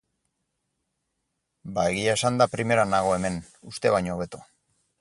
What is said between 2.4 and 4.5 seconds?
primeran nago hemen, uste baino hobeto.